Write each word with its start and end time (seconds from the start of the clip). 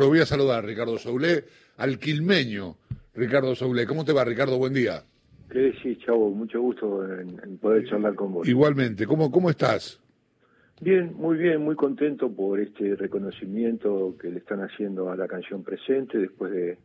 Lo 0.00 0.06
voy 0.06 0.20
a 0.20 0.26
saludar, 0.26 0.64
Ricardo 0.64 0.96
Soulé, 0.96 1.42
al 1.76 1.98
quilmeño. 1.98 2.76
Ricardo 3.16 3.52
Soulé, 3.56 3.84
¿cómo 3.84 4.04
te 4.04 4.12
va, 4.12 4.24
Ricardo? 4.24 4.56
Buen 4.56 4.72
día. 4.72 5.02
¿Qué 5.50 5.58
decís, 5.58 5.98
Chavo? 6.06 6.30
Mucho 6.30 6.60
gusto 6.60 7.04
en, 7.18 7.58
poder 7.58 7.84
charlar 7.88 8.14
con 8.14 8.32
vos. 8.32 8.46
Igualmente, 8.46 9.08
¿cómo, 9.08 9.28
cómo 9.28 9.50
estás? 9.50 10.00
Bien, 10.80 11.12
muy 11.16 11.36
bien, 11.36 11.62
muy 11.62 11.74
contento 11.74 12.30
por 12.30 12.60
este 12.60 12.94
reconocimiento 12.94 14.14
que 14.20 14.30
le 14.30 14.38
están 14.38 14.60
haciendo 14.60 15.10
a 15.10 15.16
la 15.16 15.26
canción 15.26 15.64
presente 15.64 16.16
después 16.18 16.52
de 16.52 16.78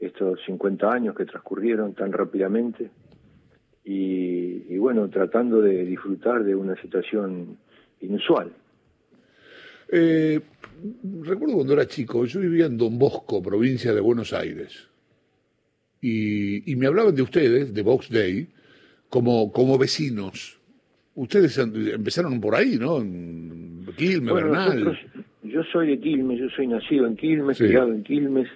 estos 0.00 0.40
50 0.44 0.90
años 0.90 1.14
que 1.14 1.26
transcurrieron 1.26 1.94
tan 1.94 2.10
rápidamente. 2.10 2.90
Y, 3.84 4.74
y 4.74 4.76
bueno, 4.76 5.08
tratando 5.08 5.62
de 5.62 5.84
disfrutar 5.84 6.42
de 6.42 6.56
una 6.56 6.74
situación 6.82 7.58
inusual. 8.00 8.50
Eh, 9.92 10.40
recuerdo 11.22 11.56
cuando 11.56 11.72
era 11.72 11.86
chico, 11.86 12.24
yo 12.24 12.40
vivía 12.40 12.66
en 12.66 12.76
Don 12.76 12.98
Bosco, 12.98 13.42
provincia 13.42 13.92
de 13.94 14.00
Buenos 14.00 14.32
Aires, 14.32 14.88
y, 16.02 16.74
me 16.76 16.86
hablaban 16.86 17.14
de 17.14 17.22
ustedes, 17.22 17.74
de 17.74 17.82
Box 17.82 18.08
Day, 18.10 18.48
como, 19.10 19.52
como 19.52 19.76
vecinos. 19.76 20.58
Ustedes 21.14 21.58
empezaron 21.58 22.40
por 22.40 22.54
ahí, 22.54 22.78
¿no? 22.78 22.98
En 22.98 23.86
Quilmes, 23.96 24.34
Bernal. 24.34 24.98
yo 25.42 25.62
soy 25.64 25.88
de 25.88 26.00
Quilmes, 26.00 26.38
yo 26.38 26.48
soy 26.56 26.68
nacido 26.68 27.06
en 27.06 27.16
Quilmes, 27.16 27.58
criado 27.58 27.92
en 27.92 28.02
Quilmes, 28.02 28.48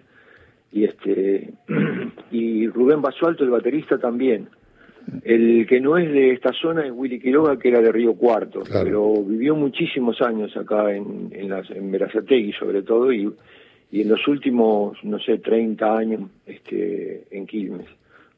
y 0.73 0.84
este 0.84 1.53
y 2.31 2.67
Rubén 2.69 3.03
Basualto, 3.03 3.45
el 3.45 3.51
baterista, 3.51 3.98
también. 3.98 4.48
El 5.23 5.67
que 5.67 5.81
no 5.81 5.97
es 5.97 6.11
de 6.11 6.33
esta 6.33 6.53
zona 6.53 6.87
es 6.87 6.93
Willy 6.95 7.21
Quiroga, 7.21 7.59
que 7.59 7.69
era 7.69 7.81
de 7.81 7.93
Río 7.93 8.15
Cuarto, 8.15 8.62
pero 8.71 9.23
vivió 9.23 9.55
muchísimos 9.55 10.21
años 10.21 10.57
acá 10.57 10.95
en, 10.95 11.31
en, 11.33 11.49
las, 11.49 11.71
en 11.71 11.91
Verazategui 11.91 12.53
sobre 12.53 12.83
todo, 12.83 13.12
y, 13.12 13.31
y 13.91 14.03
en 14.03 14.09
los 14.09 14.27
últimos, 14.27 14.97
no 15.03 15.19
sé, 15.19 15.39
30 15.39 15.97
años 15.97 16.23
este, 16.47 17.25
en 17.31 17.47
Quilmes. 17.47 17.87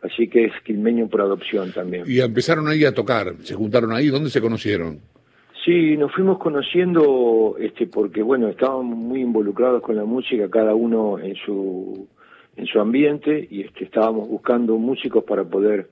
Así 0.03 0.29
que 0.29 0.45
es 0.45 0.53
quilmeño 0.65 1.09
por 1.09 1.23
adopción 1.23 1.73
también. 1.73 2.05
Y 2.07 2.21
empezaron 2.21 2.69
ahí 2.69 2.85
a 2.85 2.95
tocar, 2.95 3.35
se 3.41 3.55
juntaron 3.55 3.93
ahí, 3.93 4.09
¿dónde 4.09 4.31
se 4.31 4.41
conocieron? 4.41 5.01
Sí, 5.65 5.97
nos 5.97 6.13
fuimos 6.13 6.39
conociendo 6.39 7.57
este, 7.59 7.89
porque, 7.89 8.23
bueno, 8.23 8.49
estábamos 8.49 8.97
muy 8.97 9.23
involucrados 9.23 9.83
con 9.83 9.97
la 9.97 10.05
música, 10.05 10.49
cada 10.49 10.75
uno 10.75 11.19
en 11.19 11.35
su, 11.35 12.07
en 12.55 12.67
su 12.67 12.79
ambiente, 12.79 13.49
y 13.51 13.63
este, 13.63 13.85
estábamos 13.85 14.29
buscando 14.29 14.77
músicos 14.79 15.25
para 15.25 15.43
poder 15.43 15.89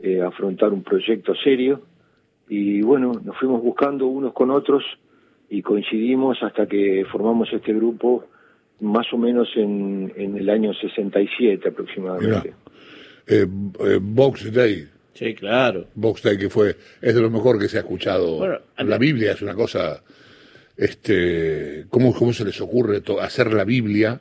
eh, 0.00 0.20
afrontar 0.22 0.72
un 0.72 0.82
proyecto 0.82 1.34
serio 1.34 1.82
y 2.48 2.82
bueno, 2.82 3.12
nos 3.24 3.36
fuimos 3.38 3.62
buscando 3.62 4.06
unos 4.06 4.32
con 4.32 4.50
otros 4.50 4.84
y 5.48 5.62
coincidimos 5.62 6.42
hasta 6.42 6.66
que 6.66 7.04
formamos 7.10 7.48
este 7.52 7.72
grupo 7.72 8.26
más 8.80 9.06
o 9.12 9.18
menos 9.18 9.48
en, 9.56 10.12
en 10.16 10.36
el 10.36 10.50
año 10.50 10.72
67 10.74 11.68
aproximadamente. 11.68 12.54
Eh, 13.26 13.46
eh, 13.80 13.98
Box 14.00 14.52
Day. 14.52 14.88
Sí, 15.14 15.34
claro. 15.34 15.86
Box 15.94 16.22
Day 16.22 16.36
que 16.36 16.50
fue, 16.50 16.76
es 17.00 17.14
de 17.14 17.20
lo 17.20 17.30
mejor 17.30 17.58
que 17.58 17.68
se 17.68 17.78
ha 17.78 17.80
escuchado. 17.80 18.46
la 18.76 18.98
Biblia 18.98 19.32
es 19.32 19.42
una 19.42 19.54
cosa, 19.54 20.02
este, 20.76 21.86
¿cómo, 21.88 22.12
cómo 22.12 22.32
se 22.32 22.44
les 22.44 22.60
ocurre 22.60 23.02
hacer 23.20 23.52
la 23.52 23.64
Biblia? 23.64 24.20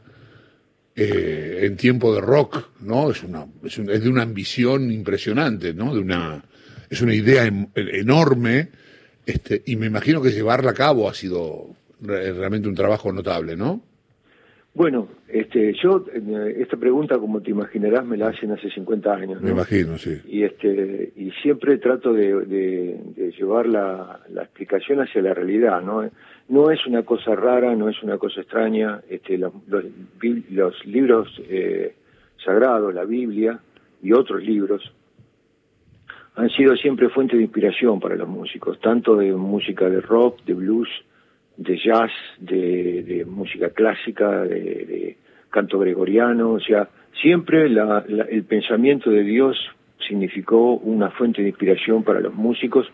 Eh, 0.96 1.62
en 1.64 1.78
tiempo 1.78 2.14
de 2.14 2.22
rock, 2.22 2.70
¿no? 2.82 3.12
Es, 3.12 3.24
una, 3.24 3.48
es, 3.64 3.78
de 3.78 4.10
una 4.10 4.22
ambición 4.22 4.92
impresionante, 4.92 5.74
¿no? 5.74 5.94
De 5.94 6.00
una, 6.00 6.44
es 6.90 7.02
una 7.02 7.16
idea 7.16 7.52
enorme, 7.76 8.70
este, 9.26 9.64
y 9.66 9.76
me 9.76 9.88
imagino 9.88 10.22
que 10.22 10.32
llevarla 10.32 10.72
a 10.72 10.76
cabo 10.76 11.10
ha 11.10 11.14
sido 11.14 11.76
realmente 12.00 12.68
un 12.68 12.76
trabajo 12.76 13.12
notable, 13.12 13.56
¿no? 13.56 13.82
Bueno, 14.76 15.08
este, 15.28 15.74
yo 15.74 16.04
eh, 16.12 16.56
esta 16.58 16.78
pregunta, 16.78 17.20
como 17.20 17.42
te 17.42 17.52
imaginarás, 17.52 18.06
me 18.06 18.18
la 18.18 18.30
hacen 18.30 18.52
hace 18.52 18.72
50 18.72 19.14
años. 19.14 19.42
Me 19.42 19.52
imagino, 19.52 20.00
sí. 20.00 20.20
Y 20.26 20.44
este, 20.44 21.14
y 21.16 21.30
siempre 21.44 21.78
trato 21.78 22.12
de, 22.12 22.34
de, 22.46 23.32
llevar 23.38 23.68
la, 23.68 24.22
la, 24.30 24.42
explicación 24.42 25.00
hacia 25.00 25.22
la 25.22 25.36
realidad, 25.36 25.82
¿no? 25.82 26.10
No 26.50 26.72
es 26.72 26.86
una 26.88 27.04
cosa 27.04 27.36
rara, 27.36 27.76
no 27.76 27.88
es 27.88 28.02
una 28.02 28.18
cosa 28.18 28.42
extraña. 28.42 29.02
Este, 29.08 29.38
los, 29.38 29.54
los, 29.70 30.86
libros 30.86 31.30
eh, 31.48 31.94
sagrados, 32.44 32.96
la 32.96 33.06
Biblia 33.06 33.60
y 34.02 34.12
otros 34.12 34.42
libros 34.42 34.92
han 36.36 36.50
sido 36.50 36.76
siempre 36.76 37.10
fuente 37.10 37.38
de 37.38 37.44
inspiración 37.44 38.00
para 38.00 38.16
los 38.16 38.28
músicos, 38.28 38.80
tanto 38.80 39.16
de 39.16 39.34
música 39.34 39.88
de 39.88 40.02
rock, 40.02 40.44
de 40.46 40.56
blues, 40.56 40.90
de 41.58 41.78
jazz, 41.78 42.12
de, 42.40 43.26
música 43.28 43.70
clásica, 43.70 44.44
de, 44.44 45.18
canto 45.50 45.80
gregoriano, 45.80 46.54
o 46.54 46.60
sea, 46.60 46.90
siempre 47.22 47.66
el 47.66 48.44
pensamiento 48.44 49.12
de 49.12 49.24
Dios 49.24 49.58
significó 50.08 50.74
una 50.76 51.12
fuente 51.12 51.42
de 51.42 51.50
inspiración 51.50 52.04
para 52.04 52.20
los 52.20 52.34
músicos 52.34 52.88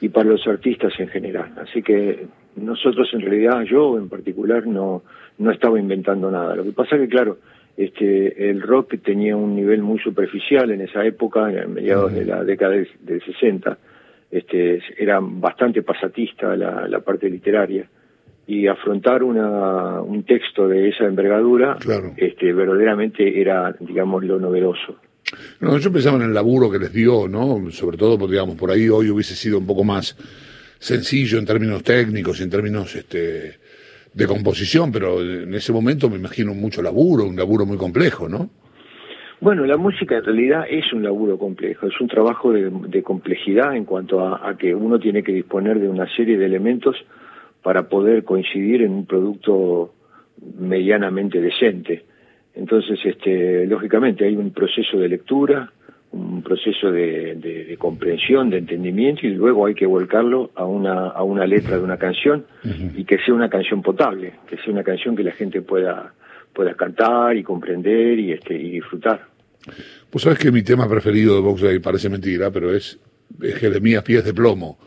y 0.00 0.08
para 0.08 0.30
los 0.30 0.46
artistas 0.46 0.92
en 0.98 1.08
general. 1.08 1.52
Así 1.58 1.82
que 1.82 2.26
nosotros 2.56 3.08
en 3.12 3.20
realidad, 3.20 3.62
yo 3.62 3.98
en 3.98 4.08
particular, 4.08 4.66
no, 4.66 5.02
no 5.38 5.50
estaba 5.50 5.78
inventando 5.78 6.30
nada. 6.30 6.56
Lo 6.56 6.64
que 6.64 6.72
pasa 6.72 6.96
es 6.96 7.02
que, 7.02 7.08
claro, 7.08 7.38
este, 7.76 8.50
el 8.50 8.62
rock 8.62 8.94
tenía 9.04 9.36
un 9.36 9.54
nivel 9.54 9.82
muy 9.82 9.98
superficial 10.00 10.70
en 10.70 10.80
esa 10.80 11.04
época, 11.04 11.52
en 11.52 11.74
mediados 11.74 12.12
de 12.14 12.24
la 12.24 12.42
década 12.42 12.72
del, 12.72 13.22
60, 13.22 13.78
este, 14.30 14.82
era 14.96 15.20
bastante 15.20 15.82
pasatista 15.82 16.56
la, 16.56 16.88
la 16.88 17.00
parte 17.00 17.28
literaria 17.28 17.86
y 18.46 18.66
afrontar 18.68 19.22
una, 19.22 20.00
un 20.00 20.22
texto 20.24 20.68
de 20.68 20.88
esa 20.88 21.04
envergadura 21.04 21.78
este, 22.16 22.52
verdaderamente 22.52 23.40
era, 23.40 23.74
digamos, 23.80 24.24
lo 24.24 24.38
novedoso. 24.38 24.96
No, 25.60 25.76
yo 25.78 25.92
pensaba 25.92 26.16
en 26.16 26.22
el 26.22 26.34
laburo 26.34 26.70
que 26.70 26.78
les 26.78 26.92
dio, 26.92 27.26
¿no? 27.26 27.70
Sobre 27.70 27.96
todo, 27.96 28.16
porque, 28.16 28.34
digamos, 28.34 28.56
por 28.56 28.70
ahí 28.70 28.88
hoy 28.88 29.10
hubiese 29.10 29.34
sido 29.34 29.58
un 29.58 29.66
poco 29.66 29.82
más 29.82 30.16
sencillo 30.78 31.38
en 31.38 31.46
términos 31.46 31.82
técnicos 31.82 32.38
y 32.38 32.44
en 32.44 32.50
términos 32.50 32.94
este, 32.94 33.56
de 34.14 34.26
composición, 34.26 34.92
pero 34.92 35.20
en 35.20 35.52
ese 35.52 35.72
momento 35.72 36.08
me 36.08 36.16
imagino 36.16 36.54
mucho 36.54 36.82
laburo, 36.82 37.24
un 37.24 37.36
laburo 37.36 37.66
muy 37.66 37.76
complejo, 37.76 38.28
¿no? 38.28 38.48
Bueno, 39.40 39.66
la 39.66 39.76
música 39.76 40.16
en 40.16 40.24
realidad 40.24 40.64
es 40.70 40.90
un 40.94 41.02
laburo 41.02 41.36
complejo, 41.38 41.86
es 41.86 42.00
un 42.00 42.08
trabajo 42.08 42.52
de, 42.52 43.02
complejidad 43.02 43.76
en 43.76 43.84
cuanto 43.84 44.26
a, 44.26 44.56
que 44.56 44.74
uno 44.74 44.98
tiene 44.98 45.22
que 45.22 45.32
disponer 45.32 45.78
de 45.78 45.88
una 45.88 46.08
serie 46.16 46.38
de 46.38 46.46
elementos 46.46 46.96
para 47.66 47.88
poder 47.88 48.22
coincidir 48.22 48.82
en 48.82 48.92
un 48.92 49.06
producto 49.06 49.92
medianamente 50.56 51.40
decente. 51.40 52.04
Entonces, 52.54 52.96
este, 53.04 53.66
lógicamente 53.66 54.24
hay 54.24 54.36
un 54.36 54.52
proceso 54.52 54.96
de 54.98 55.08
lectura, 55.08 55.72
un 56.12 56.42
proceso 56.42 56.92
de, 56.92 57.74
comprensión, 57.76 58.50
de 58.50 58.58
entendimiento 58.58 59.26
y 59.26 59.30
luego 59.30 59.66
hay 59.66 59.74
que 59.74 59.84
volcarlo 59.84 60.52
a 60.54 60.64
una, 60.64 61.08
a 61.08 61.24
una 61.24 61.44
letra 61.44 61.76
de 61.76 61.82
una 61.82 61.96
canción 61.96 62.46
y 62.94 63.02
que 63.02 63.18
sea 63.18 63.34
una 63.34 63.50
canción 63.50 63.82
potable, 63.82 64.34
que 64.48 64.58
sea 64.58 64.72
una 64.72 64.84
canción 64.84 65.16
que 65.16 65.24
la 65.24 65.32
gente 65.32 65.60
pueda, 65.60 66.14
pueda 66.52 66.72
cantar 66.74 67.36
y 67.36 67.42
comprender 67.42 68.16
y, 68.20 68.30
este, 68.30 68.54
y 68.54 68.70
disfrutar. 68.70 69.26
Pues 70.08 70.22
sabes 70.22 70.38
que 70.38 70.52
mi 70.52 70.62
tema 70.62 70.88
preferido 70.88 71.34
de 71.34 71.40
Vox 71.40 71.64
parece 71.82 72.08
mentira, 72.10 72.52
pero 72.52 72.72
es, 72.72 73.00
es 73.42 73.56
Jeremías 73.56 74.04
Pies 74.04 74.24
de 74.24 74.32
Plomo. 74.32 74.78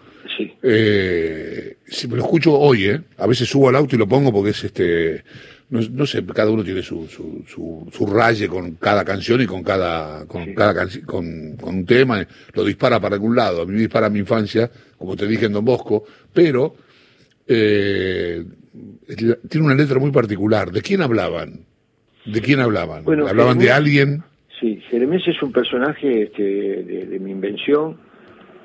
Sí. 0.61 0.67
Eh, 0.71 1.77
si 1.87 2.07
me 2.07 2.17
lo 2.17 2.23
escucho 2.23 2.53
hoy, 2.53 2.85
¿eh? 2.85 3.01
a 3.17 3.27
veces 3.27 3.47
subo 3.47 3.69
al 3.69 3.75
auto 3.75 3.95
y 3.95 3.99
lo 3.99 4.07
pongo 4.07 4.31
porque 4.31 4.51
es 4.51 4.63
este 4.63 5.23
no, 5.69 6.05
sé, 6.07 6.25
cada 6.25 6.49
uno 6.49 6.63
tiene 6.63 6.81
su, 6.81 7.07
su, 7.07 7.87
su, 7.91 8.05
raye 8.07 8.47
con 8.47 8.75
cada 8.75 9.05
canción 9.05 9.41
y 9.41 9.45
con 9.45 9.61
cada, 9.61 10.25
con 10.25 10.55
cada 10.55 10.73
con, 11.05 11.57
con, 11.57 11.75
un 11.75 11.85
tema, 11.85 12.25
lo 12.53 12.63
dispara 12.63 12.99
para 12.99 13.15
algún 13.15 13.35
lado. 13.35 13.61
A 13.61 13.65
mí 13.65 13.73
me 13.73 13.79
dispara 13.79 14.09
mi 14.09 14.17
infancia, 14.19 14.69
como 14.97 15.15
te 15.15 15.27
dije 15.27 15.45
en 15.45 15.53
Don 15.53 15.63
Bosco, 15.63 16.05
pero 16.33 16.75
eh, 17.47 18.43
tiene 19.47 19.65
una 19.65 19.75
letra 19.75 19.99
muy 19.99 20.11
particular. 20.11 20.71
¿De 20.71 20.81
quién 20.81 21.01
hablaban? 21.01 21.59
¿De 22.25 22.41
quién 22.41 22.61
hablaban? 22.61 23.03
¿Hablaban 23.07 23.59
de 23.59 23.71
alguien? 23.71 24.23
Sí, 24.59 24.81
Jeremías 24.89 25.21
es 25.27 25.41
un 25.41 25.51
personaje 25.51 26.23
este, 26.23 26.43
de, 26.43 27.19
mi 27.19 27.31
invención, 27.31 27.97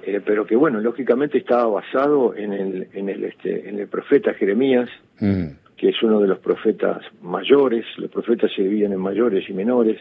eh, 0.06 0.20
pero 0.24 0.46
que 0.46 0.56
bueno, 0.56 0.80
lógicamente 0.80 1.38
estaba 1.38 1.66
basado 1.66 2.34
en 2.34 2.52
el, 2.52 2.88
en 2.92 3.08
el, 3.08 3.24
este, 3.24 3.68
en 3.68 3.78
el 3.78 3.88
profeta 3.88 4.34
Jeremías. 4.34 4.88
Mm 5.20 5.64
que 5.76 5.88
es 5.88 6.02
uno 6.02 6.20
de 6.20 6.28
los 6.28 6.38
profetas 6.38 7.02
mayores, 7.22 7.84
los 7.96 8.10
profetas 8.10 8.50
se 8.54 8.62
dividen 8.62 8.92
en 8.92 9.00
mayores 9.00 9.48
y 9.48 9.52
menores, 9.52 10.00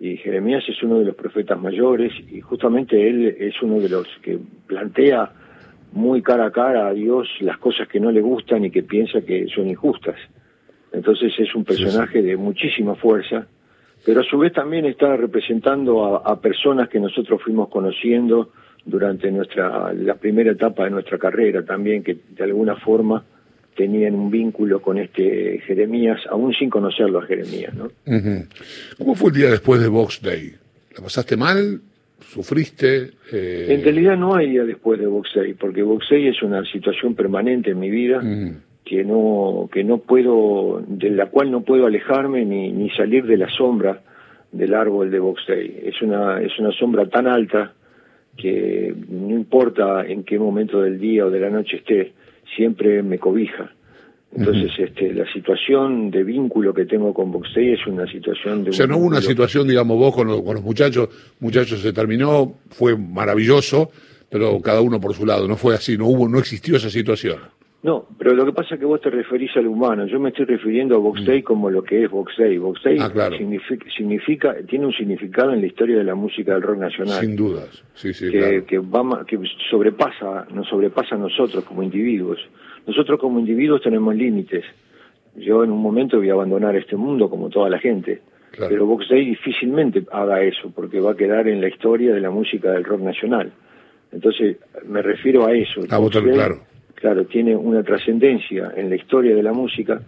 y 0.00 0.16
Jeremías 0.16 0.64
es 0.68 0.82
uno 0.82 0.98
de 0.98 1.04
los 1.04 1.14
profetas 1.14 1.60
mayores, 1.60 2.12
y 2.30 2.40
justamente 2.40 3.08
él 3.08 3.36
es 3.38 3.60
uno 3.62 3.80
de 3.80 3.88
los 3.88 4.06
que 4.22 4.38
plantea 4.66 5.32
muy 5.92 6.22
cara 6.22 6.46
a 6.46 6.52
cara 6.52 6.88
a 6.88 6.92
Dios 6.92 7.28
las 7.40 7.58
cosas 7.58 7.88
que 7.88 7.98
no 7.98 8.10
le 8.10 8.20
gustan 8.20 8.64
y 8.64 8.70
que 8.70 8.82
piensa 8.82 9.20
que 9.22 9.46
son 9.54 9.68
injustas. 9.68 10.16
Entonces 10.92 11.32
es 11.38 11.54
un 11.54 11.64
personaje 11.64 12.22
de 12.22 12.36
muchísima 12.36 12.94
fuerza, 12.94 13.46
pero 14.04 14.20
a 14.20 14.24
su 14.24 14.38
vez 14.38 14.52
también 14.52 14.86
está 14.86 15.16
representando 15.16 16.04
a, 16.04 16.30
a, 16.30 16.40
personas 16.40 16.88
que 16.88 17.00
nosotros 17.00 17.42
fuimos 17.42 17.68
conociendo 17.68 18.52
durante 18.84 19.30
nuestra 19.30 19.92
la 19.92 20.14
primera 20.14 20.52
etapa 20.52 20.84
de 20.84 20.90
nuestra 20.90 21.18
carrera 21.18 21.64
también, 21.64 22.02
que 22.02 22.16
de 22.30 22.44
alguna 22.44 22.76
forma 22.76 23.24
tenían 23.78 24.16
un 24.16 24.28
vínculo 24.28 24.82
con 24.82 24.98
este 24.98 25.60
Jeremías, 25.64 26.20
aún 26.28 26.52
sin 26.52 26.68
conocerlo 26.68 27.20
a 27.20 27.22
Jeremías. 27.22 27.72
¿no? 27.74 27.90
¿Cómo 28.98 29.14
fue 29.14 29.30
el 29.30 29.36
día 29.36 29.50
después 29.50 29.80
de 29.80 29.86
Box 29.86 30.20
Day? 30.20 30.52
¿La 30.96 31.04
pasaste 31.04 31.36
mal? 31.36 31.80
¿Sufriste? 32.20 33.12
Eh... 33.32 33.66
En 33.68 33.84
realidad 33.84 34.16
no 34.16 34.34
hay 34.34 34.50
día 34.50 34.64
después 34.64 34.98
de 34.98 35.06
Box 35.06 35.30
Day, 35.34 35.54
porque 35.54 35.82
Box 35.82 36.06
Day 36.10 36.26
es 36.26 36.42
una 36.42 36.64
situación 36.64 37.14
permanente 37.14 37.70
en 37.70 37.78
mi 37.78 37.88
vida 37.88 38.20
que 38.84 39.04
no 39.04 39.68
que 39.70 39.84
no 39.84 39.98
puedo 39.98 40.82
de 40.86 41.10
la 41.10 41.26
cual 41.26 41.50
no 41.50 41.60
puedo 41.60 41.86
alejarme 41.86 42.44
ni, 42.44 42.72
ni 42.72 42.90
salir 42.90 43.26
de 43.26 43.36
la 43.36 43.48
sombra 43.50 44.00
del 44.50 44.74
árbol 44.74 45.10
de 45.10 45.20
Box 45.20 45.42
Day. 45.46 45.82
Es 45.84 46.02
una 46.02 46.40
es 46.40 46.58
una 46.58 46.72
sombra 46.72 47.06
tan 47.06 47.28
alta 47.28 47.74
que 48.38 48.94
no 49.08 49.34
importa 49.34 50.06
en 50.06 50.22
qué 50.22 50.38
momento 50.38 50.80
del 50.80 50.98
día 50.98 51.26
o 51.26 51.30
de 51.30 51.40
la 51.40 51.50
noche 51.50 51.78
esté, 51.78 52.12
siempre 52.56 53.02
me 53.02 53.18
cobija. 53.18 53.72
Entonces, 54.34 54.70
este, 54.78 55.12
la 55.12 55.30
situación 55.32 56.10
de 56.10 56.22
vínculo 56.22 56.72
que 56.72 56.84
tengo 56.84 57.12
con 57.12 57.32
Boxey 57.32 57.72
es 57.72 57.86
una 57.86 58.06
situación 58.06 58.62
de... 58.62 58.70
O 58.70 58.72
sea, 58.72 58.86
no 58.86 58.98
hubo 58.98 59.06
una 59.06 59.22
situación, 59.22 59.66
digamos, 59.66 59.98
vos 59.98 60.14
con 60.14 60.28
los, 60.28 60.42
con 60.42 60.54
los 60.54 60.62
muchachos, 60.62 61.08
muchachos 61.40 61.80
se 61.80 61.92
terminó, 61.92 62.58
fue 62.68 62.96
maravilloso, 62.96 63.90
pero 64.30 64.60
cada 64.60 64.82
uno 64.82 65.00
por 65.00 65.14
su 65.14 65.26
lado, 65.26 65.48
no 65.48 65.56
fue 65.56 65.74
así, 65.74 65.96
no 65.96 66.06
hubo, 66.06 66.28
no 66.28 66.38
existió 66.38 66.76
esa 66.76 66.90
situación. 66.90 67.38
No, 67.80 68.06
pero 68.18 68.34
lo 68.34 68.44
que 68.44 68.52
pasa 68.52 68.74
es 68.74 68.80
que 68.80 68.86
vos 68.86 69.00
te 69.00 69.08
referís 69.08 69.56
al 69.56 69.68
humano. 69.68 70.04
Yo 70.06 70.18
me 70.18 70.30
estoy 70.30 70.46
refiriendo 70.46 70.96
a 70.96 70.98
Box 70.98 71.24
Day 71.24 71.42
mm. 71.42 71.44
como 71.44 71.70
lo 71.70 71.84
que 71.84 72.02
es 72.02 72.10
Box 72.10 72.32
Day. 72.36 72.58
Box 72.58 72.82
Day 72.82 72.98
ah, 73.00 73.30
significa, 73.96 74.56
tiene 74.68 74.86
un 74.86 74.92
significado 74.92 75.52
en 75.52 75.60
la 75.60 75.68
historia 75.68 75.98
de 75.98 76.04
la 76.04 76.16
música 76.16 76.54
del 76.54 76.62
rock 76.62 76.78
nacional. 76.78 77.20
Sin 77.20 77.36
dudas, 77.36 77.84
sí, 77.94 78.12
sí, 78.12 78.32
que, 78.32 78.64
que, 78.66 78.78
va, 78.78 79.24
que 79.24 79.38
sobrepasa, 79.70 80.48
nos 80.52 80.66
sobrepasa 80.68 81.14
a 81.14 81.18
nosotros 81.18 81.62
como 81.64 81.84
individuos. 81.84 82.40
Nosotros 82.84 83.20
como 83.20 83.38
individuos 83.38 83.80
tenemos 83.80 84.12
límites. 84.16 84.64
Yo 85.36 85.62
en 85.62 85.70
un 85.70 85.80
momento 85.80 86.16
voy 86.16 86.30
a 86.30 86.32
abandonar 86.32 86.74
este 86.74 86.96
mundo 86.96 87.30
como 87.30 87.48
toda 87.48 87.70
la 87.70 87.78
gente. 87.78 88.22
Pero 88.58 88.86
Box 88.86 89.08
Day 89.08 89.24
difícilmente 89.24 90.04
haga 90.10 90.42
eso 90.42 90.72
porque 90.74 90.98
va 90.98 91.12
a 91.12 91.16
quedar 91.16 91.46
en 91.46 91.60
la 91.60 91.68
historia 91.68 92.12
de 92.12 92.20
la 92.20 92.30
música 92.30 92.72
del 92.72 92.82
rock 92.82 93.02
nacional. 93.02 93.52
Entonces 94.10 94.56
me 94.84 95.00
refiero 95.00 95.46
a 95.46 95.52
eso. 95.52 95.82
A 95.90 95.98
votar, 95.98 96.24
claro 96.24 96.62
claro, 96.98 97.24
tiene 97.26 97.56
una 97.56 97.82
trascendencia 97.82 98.72
en 98.76 98.90
la 98.90 98.96
historia 98.96 99.34
de 99.34 99.42
la 99.42 99.52
música 99.52 100.00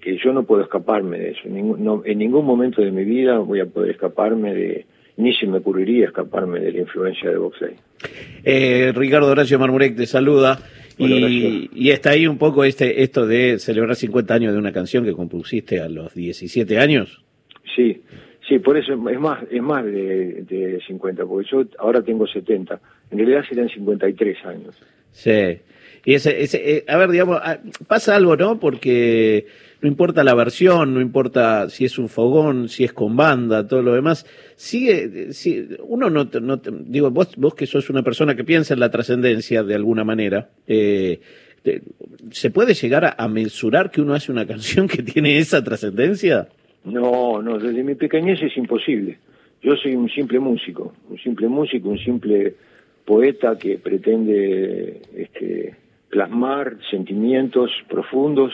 que 0.00 0.18
yo 0.22 0.32
no 0.32 0.44
puedo 0.44 0.62
escaparme 0.62 1.18
de 1.18 1.30
eso. 1.30 1.40
En 1.44 2.18
ningún, 2.18 2.44
momento 2.44 2.82
de 2.82 2.90
mi 2.90 3.04
vida 3.04 3.38
voy 3.38 3.60
a 3.60 3.66
poder 3.66 3.90
escaparme 3.90 4.54
de, 4.54 4.86
ni 5.16 5.34
se 5.34 5.46
me 5.46 5.58
ocurriría 5.58 6.06
escaparme 6.06 6.60
de 6.60 6.72
la 6.72 6.80
influencia 6.80 7.30
de 7.30 7.36
Boxley. 7.36 7.74
Eh, 8.44 8.92
Ricardo 8.94 9.30
Horacio 9.30 9.58
Marmurek 9.58 9.96
te 9.96 10.06
saluda. 10.06 10.58
y, 10.98 11.90
está 11.90 12.10
ahí 12.10 12.26
un 12.26 12.38
poco 12.38 12.64
este 12.64 13.02
esto 13.02 13.26
de 13.26 13.58
celebrar 13.58 13.96
50 13.96 14.34
años 14.34 14.52
de 14.52 14.58
una 14.58 14.72
canción 14.72 15.04
que 15.04 15.12
compusiste 15.12 15.80
a 15.80 15.88
los 15.88 16.14
17 16.14 16.78
años. 16.78 17.22
Sí, 17.74 18.02
sí, 18.48 18.58
por 18.58 18.76
eso 18.76 18.94
es 18.94 19.20
más 19.20 19.44
es 19.50 19.62
más 19.62 19.84
de, 19.84 20.42
de 20.42 20.80
50, 20.86 21.26
porque 21.26 21.48
yo 21.50 21.64
ahora 21.78 22.02
tengo 22.02 22.26
70. 22.26 22.80
En 23.10 23.18
realidad 23.18 23.44
serán 23.48 23.68
53 23.68 24.44
años. 24.46 24.82
Sí. 25.12 25.58
Y 26.06 26.14
ese, 26.14 26.40
ese, 26.40 26.76
eh, 26.76 26.84
a 26.86 26.96
ver, 26.98 27.10
digamos, 27.10 27.40
ah, 27.42 27.58
pasa 27.88 28.14
algo, 28.14 28.36
¿no? 28.36 28.60
Porque 28.60 29.46
no 29.82 29.88
importa 29.88 30.22
la 30.22 30.36
versión, 30.36 30.94
no 30.94 31.00
importa 31.00 31.68
si 31.68 31.84
es 31.84 31.98
un 31.98 32.08
fogón, 32.08 32.68
si 32.68 32.84
es 32.84 32.92
con 32.92 33.16
banda, 33.16 33.66
todo 33.66 33.82
lo 33.82 33.92
demás, 33.92 34.24
sigue, 34.54 35.32
si, 35.32 35.66
uno 35.80 36.08
no, 36.08 36.28
no 36.40 36.58
digo, 36.58 37.10
vos, 37.10 37.34
vos 37.36 37.56
que 37.56 37.66
sos 37.66 37.90
una 37.90 38.04
persona 38.04 38.36
que 38.36 38.44
piensa 38.44 38.72
en 38.72 38.78
la 38.78 38.92
trascendencia 38.92 39.64
de 39.64 39.74
alguna 39.74 40.04
manera, 40.04 40.48
eh, 40.68 41.18
¿se 42.30 42.50
puede 42.52 42.74
llegar 42.74 43.16
a, 43.18 43.26
mensurar 43.26 43.90
que 43.90 44.00
uno 44.00 44.14
hace 44.14 44.30
una 44.30 44.46
canción 44.52 44.86
que 44.86 45.02
tiene 45.02 45.38
esa 45.38 45.64
trascendencia? 45.64 46.46
No, 46.84 47.42
no, 47.42 47.58
desde 47.58 47.82
mi 47.82 47.96
pequeñez 47.96 48.40
es 48.42 48.56
imposible. 48.56 49.18
Yo 49.60 49.74
soy 49.74 49.96
un 49.96 50.08
simple 50.08 50.38
músico, 50.38 50.94
un 51.10 51.18
simple 51.18 51.48
músico, 51.48 51.88
un 51.88 51.98
simple 51.98 52.54
poeta 53.04 53.58
que 53.58 53.78
pretende 53.78 55.00
este, 55.16 55.74
plasmar 56.16 56.78
sentimientos 56.90 57.70
profundos 57.90 58.50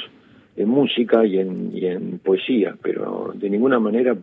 en 0.56 0.68
música 0.68 1.24
y 1.24 1.38
en, 1.38 2.18
poesía, 2.18 2.74
pero 2.82 3.30
de 3.36 3.48
ninguna 3.48 3.78
manera 3.78 4.16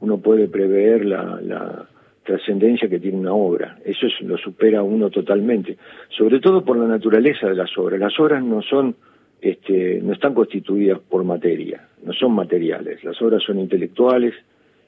uno 0.00 0.18
puede 0.18 0.48
prever 0.48 1.06
la, 1.06 1.88
trascendencia 2.24 2.88
que 2.88 2.98
tiene 2.98 3.18
una 3.18 3.32
obra. 3.32 3.78
Eso 3.86 4.06
lo 4.20 4.36
supera 4.36 4.82
uno 4.82 5.08
totalmente, 5.08 5.78
sobre 6.10 6.40
todo 6.40 6.62
por 6.62 6.76
la 6.76 6.86
naturaleza 6.86 7.48
de 7.48 7.54
las 7.54 7.70
obras. 7.78 7.98
Las 7.98 8.18
obras 8.20 8.44
no 8.44 8.60
son, 8.60 8.96
este, 9.40 10.00
no 10.02 10.12
están 10.12 10.34
constituidas 10.34 10.98
por 10.98 11.24
materia, 11.24 11.88
no 12.04 12.12
son 12.12 12.32
materiales. 12.32 13.02
Las 13.02 13.20
obras 13.22 13.42
son 13.42 13.60
intelectuales 13.60 14.34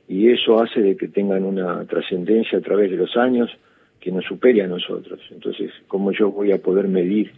y 0.06 0.28
eso 0.28 0.62
hace 0.62 0.82
de 0.82 0.96
que 0.98 1.08
tengan 1.08 1.44
una 1.44 1.82
trascendencia 1.86 2.58
a 2.58 2.62
través 2.62 2.90
de 2.90 2.98
los 2.98 3.16
años 3.16 3.50
que 4.00 4.12
nos 4.12 4.26
supere 4.26 4.62
a 4.62 4.66
nosotros. 4.66 5.18
Entonces, 5.30 5.70
¿cómo 5.88 6.12
yo 6.12 6.30
voy 6.30 6.52
a 6.52 6.58
poder 6.58 6.88
medir 6.88 7.32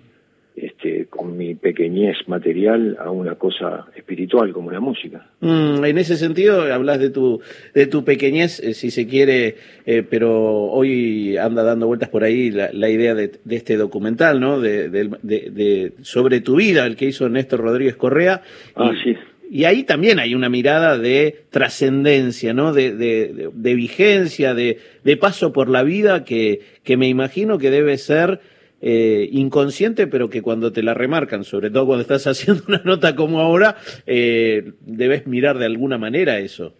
este, 0.62 1.06
con 1.06 1.36
mi 1.36 1.54
pequeñez 1.54 2.16
material 2.26 2.96
a 3.00 3.10
una 3.10 3.34
cosa 3.36 3.86
espiritual 3.96 4.52
como 4.52 4.70
la 4.70 4.80
música. 4.80 5.26
Mm, 5.40 5.84
en 5.84 5.98
ese 5.98 6.16
sentido, 6.16 6.62
hablas 6.72 6.98
de 6.98 7.10
tu, 7.10 7.40
de 7.74 7.86
tu 7.86 8.04
pequeñez, 8.04 8.60
eh, 8.60 8.74
si 8.74 8.90
se 8.90 9.06
quiere, 9.06 9.56
eh, 9.86 10.02
pero 10.08 10.32
hoy 10.32 11.36
anda 11.36 11.62
dando 11.62 11.86
vueltas 11.86 12.08
por 12.08 12.24
ahí 12.24 12.50
la, 12.50 12.88
idea 12.88 13.14
de, 13.14 13.32
este 13.50 13.76
documental, 13.76 14.40
¿no? 14.40 14.60
De, 14.60 15.92
sobre 16.02 16.40
tu 16.40 16.56
vida, 16.56 16.86
el 16.86 16.96
que 16.96 17.06
hizo 17.06 17.28
Néstor 17.28 17.60
Rodríguez 17.60 17.96
Correa. 17.96 18.42
Ah, 18.74 18.92
y, 19.04 19.16
Y 19.50 19.64
ahí 19.64 19.84
también 19.84 20.18
hay 20.18 20.34
una 20.34 20.48
mirada 20.48 20.98
de 20.98 21.44
trascendencia, 21.50 22.52
¿no? 22.52 22.72
De, 22.72 23.50
vigencia, 23.54 24.54
de, 24.54 24.78
paso 25.20 25.52
por 25.52 25.68
la 25.68 25.82
vida 25.82 26.24
que, 26.24 26.60
que 26.84 26.96
me 26.96 27.08
imagino 27.08 27.58
que 27.58 27.70
debe 27.70 27.96
ser 27.98 28.40
eh, 28.80 29.28
inconsciente, 29.32 30.06
pero 30.06 30.30
que 30.30 30.42
cuando 30.42 30.72
te 30.72 30.82
la 30.82 30.94
remarcan, 30.94 31.44
sobre 31.44 31.70
todo 31.70 31.86
cuando 31.86 32.02
estás 32.02 32.26
haciendo 32.28 32.62
una 32.68 32.80
nota 32.84 33.16
como 33.16 33.40
ahora, 33.40 33.76
eh, 34.06 34.72
debes 34.80 35.26
mirar 35.26 35.58
de 35.58 35.66
alguna 35.66 35.98
manera 35.98 36.38
eso. 36.38 36.74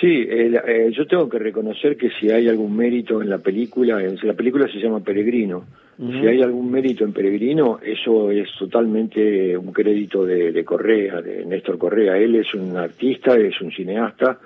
Sí, 0.00 0.26
eh, 0.28 0.90
yo 0.92 1.06
tengo 1.06 1.28
que 1.28 1.38
reconocer 1.38 1.96
que 1.96 2.10
si 2.10 2.30
hay 2.30 2.48
algún 2.48 2.76
mérito 2.76 3.22
en 3.22 3.30
la 3.30 3.38
película, 3.38 4.02
en, 4.02 4.18
la 4.22 4.34
película 4.34 4.66
se 4.68 4.78
llama 4.78 5.00
Peregrino, 5.00 5.64
si 5.96 6.26
hay 6.26 6.42
algún 6.42 6.72
mérito 6.72 7.04
en 7.04 7.12
Peregrino, 7.12 7.78
eso 7.80 8.32
es 8.32 8.48
totalmente 8.58 9.56
un 9.56 9.72
crédito 9.72 10.26
de, 10.26 10.50
de 10.50 10.64
Correa, 10.64 11.22
de 11.22 11.44
Néstor 11.44 11.78
Correa. 11.78 12.18
Él 12.18 12.34
es 12.34 12.52
un 12.52 12.76
artista, 12.76 13.36
es 13.36 13.60
un 13.60 13.70
cineasta, 13.70 14.40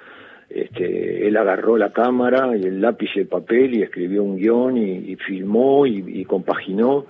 este, 0.51 1.29
él 1.29 1.37
agarró 1.37 1.77
la 1.77 1.93
cámara 1.93 2.57
y 2.57 2.65
el 2.65 2.81
lápiz 2.81 3.11
y 3.15 3.21
el 3.21 3.27
papel 3.27 3.77
y 3.77 3.83
escribió 3.83 4.23
un 4.23 4.37
guion 4.37 4.79
y, 4.79 5.17
filmó 5.17 5.87
y, 5.87 6.25
compaginó 6.25 7.05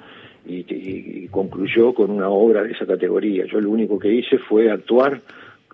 y, 0.44 1.28
concluyó 1.28 1.94
con 1.94 2.10
una 2.10 2.28
obra 2.28 2.62
de 2.62 2.72
esa 2.72 2.86
categoría. 2.86 3.44
Yo 3.46 3.60
lo 3.60 3.70
único 3.70 3.98
que 3.98 4.12
hice 4.12 4.38
fue 4.38 4.70
actuar 4.70 5.20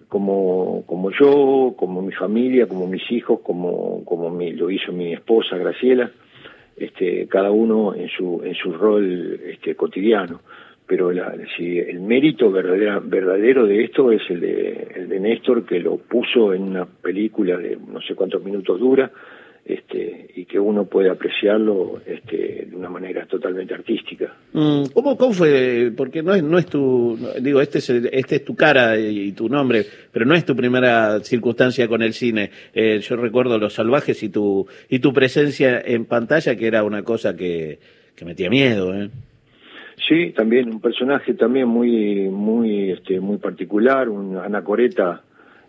como, 0.09 0.85
como 0.87 1.11
yo, 1.11 1.75
como 1.77 2.03
mi 2.03 2.13
familia, 2.13 2.67
como 2.67 2.87
mis 2.87 3.11
hijos, 3.11 3.41
como, 3.41 4.05
como 4.05 4.31
mi, 4.31 4.53
lo 4.53 4.71
hizo 4.71 4.93
mi 4.93 5.13
esposa 5.13 5.57
Graciela, 5.57 6.11
este, 6.77 7.27
cada 7.29 7.51
uno 7.51 7.95
en 7.95 8.09
su, 8.09 8.43
en 8.45 8.55
su 8.55 8.73
rol 8.73 9.41
este, 9.47 9.75
cotidiano 9.75 10.41
pero 10.87 11.13
la, 11.13 11.35
si 11.57 11.79
el 11.79 12.01
mérito 12.01 12.51
verdadera, 12.51 13.01
verdadero 13.01 13.67
de 13.67 13.85
esto 13.85 14.13
es 14.13 14.23
el 14.29 14.41
de, 14.41 14.89
el 14.97 15.09
de 15.09 15.21
Néstor, 15.21 15.65
que 15.65 15.81
lo 15.81 15.97
puso 15.97 16.53
en 16.53 16.63
una 16.63 16.85
película 16.85 17.57
de 17.57 17.77
no 17.77 18.01
sé 18.03 18.15
cuántos 18.15 18.45
minutos 18.45 18.79
dura, 18.79 19.11
este, 19.65 20.27
y 20.37 20.45
que 20.45 20.59
uno 20.59 20.85
puede 20.85 21.09
apreciarlo 21.09 22.03
este, 22.05 22.67
de 22.69 22.77
una 22.77 22.91
manera 22.91 23.25
totalmente 23.25 23.73
artística. 23.73 24.37
Mm, 24.53 24.85
¿Cómo, 24.93 25.17
¿Cómo, 25.17 25.33
fue? 25.33 25.91
Porque 25.97 26.23
no 26.23 26.35
es, 26.35 26.43
no 26.43 26.59
es 26.59 26.67
tu, 26.67 27.19
digo, 27.41 27.63
este 27.63 27.79
es, 27.79 27.89
este 27.89 28.37
es 28.37 28.45
tu 28.45 28.55
cara 28.55 28.99
y 28.99 29.33
tu 29.33 29.49
nombre, 29.49 29.87
pero 30.13 30.27
no 30.27 30.35
es 30.35 30.45
tu 30.45 30.55
primera 30.55 31.21
circunstancia 31.21 31.89
con 31.89 32.03
el 32.03 32.13
cine. 32.13 32.51
Eh, 32.75 32.99
yo 33.01 33.17
recuerdo 33.17 33.59
Los 33.59 33.73
Salvajes 33.73 34.23
y 34.23 34.29
tu, 34.29 34.67
y 34.91 34.99
tu 34.99 35.15
presencia 35.15 35.81
en 35.81 36.05
pantalla, 36.05 36.57
que 36.57 36.67
era 36.67 36.85
una 36.85 37.03
cosa 37.03 37.35
que, 37.35 37.79
que 38.15 38.25
metía 38.27 38.51
miedo. 38.51 38.95
¿eh? 38.95 39.09
Sí, 40.09 40.33
también 40.33 40.69
un 40.69 40.81
personaje 40.81 41.35
también 41.35 41.69
muy 41.69 42.29
muy 42.29 42.91
este 42.91 43.21
muy 43.21 43.39
particular, 43.39 44.09
un 44.09 44.37
anacoreta 44.37 45.23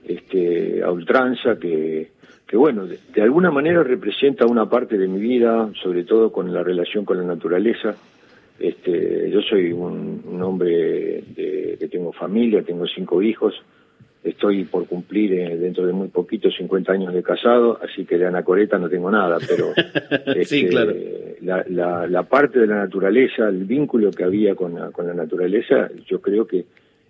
este 0.03 0.83
a 0.83 0.91
ultranza 0.91 1.57
que 1.59 2.15
que 2.47 2.57
bueno, 2.57 2.85
de, 2.85 3.21
alguna 3.21 3.49
manera 3.49 3.83
representa 3.83 4.45
una 4.45 4.69
parte 4.69 4.97
de 4.97 5.07
mi 5.07 5.19
vida, 5.19 5.69
sobre 5.81 6.03
todo 6.03 6.31
con 6.31 6.53
la 6.53 6.61
relación 6.61 7.03
con 7.03 7.17
la 7.17 7.23
naturaleza. 7.23 7.95
Este, 8.59 9.29
yo 9.31 9.41
soy 9.41 9.71
un, 9.73 10.21
hombre 10.41 11.23
de, 11.35 11.75
que 11.79 11.87
tengo 11.87 12.13
familia, 12.13 12.61
tengo 12.61 12.85
cinco 12.87 13.21
hijos, 13.21 13.55
estoy 14.25 14.65
por 14.65 14.87
cumplir 14.87 15.33
eh, 15.33 15.57
dentro 15.57 15.85
de 15.85 15.93
muy 15.93 16.07
poquito 16.07 16.49
50 16.49 16.91
años 16.91 17.13
de 17.13 17.21
casado, 17.21 17.79
así 17.81 18.05
que 18.05 18.17
de 18.17 18.25
anacoreta 18.25 18.77
no 18.77 18.89
tengo 18.89 19.11
nada, 19.11 19.37
pero 19.47 19.73
sí, 20.43 20.61
este, 20.61 20.67
claro. 20.67 20.93
la, 21.41 22.07
la, 22.07 22.23
parte 22.23 22.59
de 22.59 22.67
la 22.67 22.77
naturaleza, 22.77 23.47
el 23.47 23.65
vínculo 23.65 24.11
que 24.11 24.23
había 24.23 24.55
con 24.55 24.73
la, 24.73 24.91
con 24.91 25.07
la 25.07 25.13
naturaleza, 25.13 25.89
yo 26.07 26.19
creo 26.21 26.47
que 26.47 26.65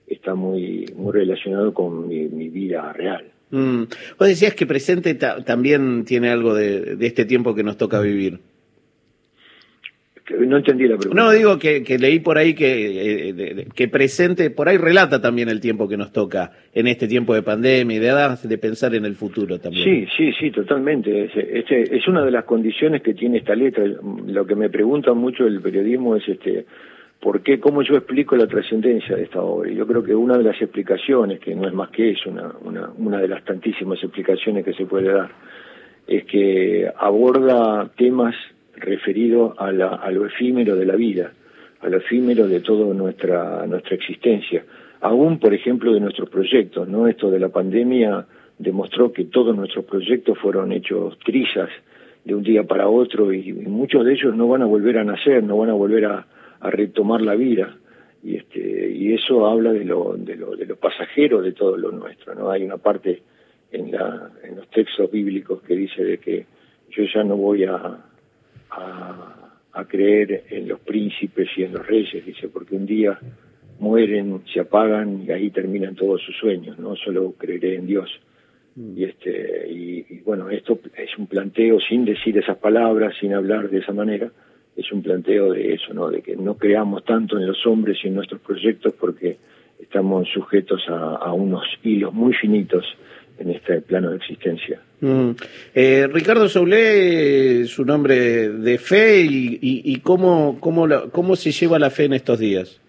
está 0.07 0.35
muy, 0.35 0.85
muy 0.95 1.13
relacionado 1.13 1.73
con 1.73 2.07
mi, 2.07 2.27
vida 2.49 2.91
real. 2.93 3.25
Mm. 3.49 3.83
Vos 4.19 4.27
decías 4.27 4.53
que 4.53 4.65
presente 4.65 5.15
también 5.15 6.03
tiene 6.03 6.29
algo 6.29 6.53
de, 6.53 6.95
de 6.95 7.07
este 7.07 7.25
tiempo 7.25 7.55
que 7.55 7.63
nos 7.63 7.77
toca 7.77 8.01
vivir. 8.01 8.39
No 10.39 10.57
entendí 10.57 10.87
la 10.87 10.97
pregunta. 10.97 11.23
No, 11.23 11.31
digo 11.31 11.59
que, 11.59 11.83
leí 11.99 12.19
por 12.19 12.37
ahí 12.37 12.55
que, 12.55 13.29
eh, 13.29 13.67
que 13.75 13.87
presente, 13.87 14.49
por 14.49 14.67
ahí 14.67 14.77
relata 14.77 15.21
también 15.21 15.49
el 15.49 15.59
tiempo 15.59 15.87
que 15.87 15.97
nos 15.97 16.11
toca 16.11 16.51
en 16.73 16.87
este 16.87 17.07
tiempo 17.07 17.35
de 17.35 17.43
pandemia 17.43 17.97
y 17.97 17.99
de 17.99 18.07
edad, 18.07 18.41
de 18.41 18.57
pensar 18.57 18.95
en 18.95 19.05
el 19.05 19.15
futuro 19.15 19.59
también. 19.59 19.83
Sí, 19.83 20.07
sí, 20.17 20.33
sí, 20.39 20.51
totalmente. 20.51 21.29
Este, 21.35 21.95
es 21.95 22.07
una 22.07 22.25
de 22.25 22.31
las 22.31 22.45
condiciones 22.45 23.03
que 23.03 23.13
tiene 23.13 23.37
esta 23.37 23.53
letra. 23.53 23.83
Lo 23.85 24.47
que 24.47 24.55
me 24.55 24.69
pregunta 24.69 25.13
mucho 25.13 25.45
el 25.45 25.61
periodismo 25.61 26.15
es 26.15 26.27
este 26.27 26.65
por 27.19 27.41
qué, 27.41 27.59
cómo 27.59 27.81
yo 27.81 27.95
explico 27.95 28.35
la 28.35 28.47
trascendencia 28.47 29.15
de 29.15 29.23
esta 29.23 29.41
obra. 29.41 29.71
Yo 29.71 29.87
creo 29.87 30.03
que 30.03 30.13
una 30.13 30.37
de 30.37 30.43
las 30.43 30.61
explicaciones, 30.61 31.39
que 31.39 31.55
no 31.55 31.67
es 31.67 31.73
más 31.73 31.89
que 31.89 32.11
eso, 32.11 32.29
una, 32.29 32.51
una, 32.61 32.89
una 32.97 33.19
de 33.19 33.27
las 33.27 33.43
tantísimas 33.43 33.97
explicaciones 34.03 34.63
que 34.63 34.73
se 34.73 34.85
puede 34.85 35.11
dar, 35.11 35.31
es 36.07 36.25
que 36.25 36.87
aborda 36.95 37.89
temas 37.97 38.35
referido 38.77 39.55
a, 39.57 39.71
lo 39.71 40.25
efímero 40.25 40.75
de 40.75 40.85
la 40.85 40.95
vida, 40.95 41.31
a 41.81 41.89
lo 41.89 41.97
efímero 41.97 42.47
de 42.47 42.59
toda 42.61 42.93
nuestra, 42.93 43.65
nuestra 43.67 43.95
existencia, 43.95 44.63
aún, 45.01 45.39
por 45.39 45.53
ejemplo, 45.53 45.93
de 45.93 45.99
nuestros 45.99 46.29
proyectos, 46.29 46.87
¿no? 46.87 47.07
Esto 47.07 47.29
de 47.29 47.39
la 47.39 47.49
pandemia 47.49 48.25
demostró 48.57 49.11
que 49.11 49.25
todos 49.25 49.55
nuestros 49.55 49.85
proyectos 49.85 50.37
fueron 50.39 50.71
hechos 50.71 51.17
trizas 51.19 51.69
de 52.23 52.33
un 52.33 52.43
día 52.43 52.63
para 52.63 52.87
otro 52.87 53.31
y, 53.33 53.53
muchos 53.53 54.05
de 54.05 54.13
ellos 54.13 54.35
no 54.35 54.47
van 54.47 54.63
a 54.63 54.65
volver 54.65 54.97
a 54.97 55.03
nacer, 55.03 55.43
no 55.43 55.57
van 55.57 55.69
a 55.69 55.73
volver 55.73 56.05
a, 56.05 56.25
retomar 56.61 57.21
la 57.21 57.35
vida. 57.35 57.77
Y, 58.23 58.37
este, 58.37 58.89
y 58.89 59.13
eso 59.13 59.45
habla 59.45 59.71
de 59.71 59.85
lo, 59.85 60.15
de, 60.17 60.35
lo, 60.35 60.55
de 60.55 60.65
lo 60.65 60.77
pasajero 60.77 61.43
de 61.43 61.51
todo 61.51 61.77
lo 61.77 61.91
nuestro, 61.91 62.33
¿no? 62.33 62.49
Hay 62.49 62.63
una 62.63 62.77
parte 62.77 63.21
en, 63.71 63.91
la, 63.91 64.31
en 64.43 64.55
los 64.55 64.67
textos 64.69 65.11
bíblicos 65.11 65.61
que 65.61 65.75
dice 65.75 66.03
de 66.03 66.17
que 66.17 66.45
yo 66.89 67.03
ya 67.13 67.23
no 67.23 67.37
voy 67.37 67.65
a, 67.65 67.99
a, 68.77 69.85
creer 69.87 70.45
en 70.49 70.67
los 70.67 70.79
príncipes 70.79 71.49
y 71.57 71.63
en 71.63 71.73
los 71.73 71.85
reyes, 71.85 72.25
dice, 72.25 72.47
porque 72.47 72.75
un 72.75 72.85
día 72.85 73.19
mueren, 73.79 74.41
se 74.51 74.61
apagan 74.61 75.23
y 75.27 75.31
ahí 75.31 75.49
terminan 75.51 75.95
todos 75.95 76.21
sus 76.21 76.35
sueños, 76.37 76.79
no 76.79 76.95
solo 76.95 77.33
creeré 77.37 77.75
en 77.75 77.85
Dios. 77.85 78.09
Mm. 78.75 78.97
Y 78.97 79.03
este 79.03 79.69
y, 79.69 80.21
bueno, 80.21 80.49
esto 80.49 80.79
es 80.97 81.17
un 81.17 81.27
planteo 81.27 81.79
sin 81.79 82.05
decir 82.05 82.37
esas 82.37 82.57
palabras, 82.57 83.15
sin 83.19 83.33
hablar 83.33 83.69
de 83.69 83.79
esa 83.79 83.91
manera, 83.91 84.31
es 84.75 84.91
un 84.91 85.03
planteo 85.03 85.51
de 85.51 85.73
eso, 85.73 85.93
¿no? 85.93 86.09
De 86.09 86.21
que 86.21 86.35
no 86.35 86.55
creamos 86.55 87.03
tanto 87.03 87.37
en 87.37 87.45
los 87.45 87.65
hombres 87.65 87.97
y 88.03 88.07
en 88.07 88.15
nuestros 88.15 88.41
proyectos 88.41 88.93
porque 88.93 89.37
estamos 89.79 90.27
sujetos 90.29 90.81
a 90.89 91.31
unos 91.33 91.65
hilos 91.83 92.13
muy 92.13 92.33
finitos 92.33 92.85
en 93.39 93.51
este 93.51 93.81
plano 93.81 94.11
de 94.11 94.17
existencia. 94.17 94.79
Mm. 95.01 95.31
Eh, 95.73 96.07
Ricardo 96.11 96.47
Soule, 96.47 97.65
su 97.65 97.85
nombre 97.85 98.49
de 98.49 98.77
fe 98.77 99.21
y, 99.21 99.59
y, 99.61 99.99
cómo, 99.99 100.57
cómo, 100.59 100.87
cómo 101.11 101.35
se 101.35 101.51
lleva 101.51 101.79
la 101.79 101.89
fe 101.89 102.05
en 102.05 102.13
estos 102.13 102.39
días. 102.39 102.81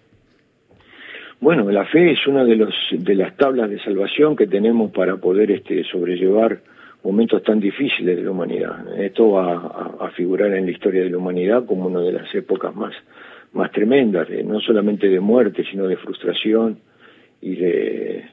Bueno, 1.39 1.69
la 1.69 1.85
fe 1.85 2.11
es 2.11 2.25
una 2.25 2.43
de, 2.43 2.55
los, 2.55 2.73
de 2.91 3.13
las 3.13 3.35
tablas 3.37 3.69
de 3.69 3.79
salvación 3.79 4.35
que 4.35 4.47
tenemos 4.47 4.91
para 4.91 5.17
poder 5.17 5.51
este, 5.51 5.83
sobrellevar 5.83 6.61
momentos 7.03 7.43
tan 7.43 7.59
difíciles 7.59 8.17
de 8.17 8.23
la 8.23 8.31
humanidad. 8.31 8.99
Esto 8.99 9.31
va 9.31 9.97
a, 9.99 10.09
figurar 10.15 10.51
en 10.53 10.65
la 10.65 10.71
historia 10.71 11.03
de 11.03 11.11
la 11.11 11.17
humanidad 11.17 11.65
como 11.65 11.85
una 11.85 12.01
de 12.01 12.11
las 12.11 12.33
épocas 12.33 12.75
más, 12.75 12.93
más 13.53 13.71
tremendas, 13.71 14.27
no 14.43 14.59
solamente 14.61 15.07
de 15.07 15.19
muerte, 15.19 15.63
sino 15.69 15.87
de 15.87 15.97
frustración 15.97 16.79
y 17.39 17.55
de, 17.55 18.25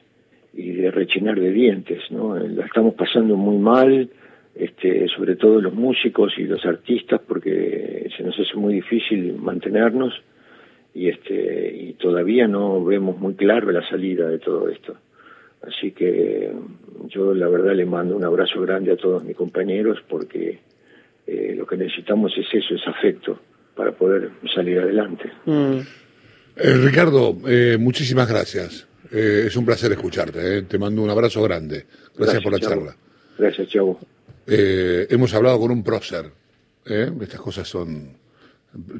y 0.55 0.71
de 0.71 0.91
rechinar 0.91 1.39
de 1.39 1.51
dientes, 1.51 1.99
¿no? 2.09 2.37
La 2.37 2.65
estamos 2.65 2.93
pasando 2.95 3.35
muy 3.35 3.57
mal, 3.57 4.09
este, 4.55 5.07
sobre 5.09 5.35
todo 5.35 5.61
los 5.61 5.73
músicos 5.73 6.33
y 6.37 6.43
los 6.43 6.65
artistas, 6.65 7.21
porque 7.27 8.09
se 8.15 8.23
nos 8.23 8.39
hace 8.39 8.55
muy 8.55 8.75
difícil 8.75 9.35
mantenernos 9.35 10.13
y 10.93 11.09
este 11.09 11.75
y 11.75 11.93
todavía 11.93 12.47
no 12.47 12.83
vemos 12.83 13.19
muy 13.19 13.35
claro 13.35 13.69
la 13.71 13.87
salida 13.87 14.29
de 14.29 14.39
todo 14.39 14.69
esto. 14.69 14.95
Así 15.61 15.91
que 15.91 16.51
yo 17.09 17.33
la 17.33 17.49
verdad 17.49 17.73
le 17.73 17.85
mando 17.85 18.15
un 18.15 18.23
abrazo 18.23 18.61
grande 18.61 18.93
a 18.93 18.97
todos 18.97 19.23
mis 19.23 19.35
compañeros 19.35 19.97
porque 20.07 20.59
eh, 21.27 21.53
lo 21.57 21.65
que 21.65 21.75
necesitamos 21.75 22.31
es 22.37 22.45
eso, 22.53 22.75
es 22.75 22.87
afecto 22.87 23.39
para 23.75 23.91
poder 23.91 24.29
salir 24.53 24.79
adelante. 24.79 25.29
Mm. 25.45 25.79
Eh, 26.55 26.77
Ricardo, 26.77 27.35
eh, 27.47 27.77
muchísimas 27.77 28.29
gracias. 28.29 28.87
Eh, 29.15 29.45
es 29.47 29.55
un 29.55 29.65
placer 29.65 29.89
escucharte. 29.93 30.57
Eh. 30.57 30.61
Te 30.63 30.77
mando 30.77 31.01
un 31.01 31.09
abrazo 31.09 31.41
grande. 31.41 31.85
Gracias, 32.17 32.43
por 32.43 32.51
la 32.51 32.59
charla. 32.59 32.97
Gracias, 33.37 33.69
Chavo. 33.69 33.97
Eh, 34.45 35.07
hemos 35.09 35.33
hablado 35.33 35.57
con 35.59 35.71
un 35.71 35.83
prócer. 35.83 36.29
Estas 36.85 37.39
cosas 37.39 37.67
son, 37.67 38.17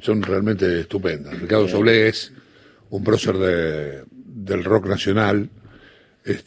son 0.01 0.23
realmente 0.23 0.79
estupendas. 0.79 1.39
Ricardo 1.39 1.67
Soblé 1.67 2.07
es 2.07 2.31
un 2.89 3.03
prócer 3.03 3.37
de, 3.37 4.03
del 4.09 4.63
rock 4.63 4.87
nacional. 4.87 5.49
Este, 6.23 6.43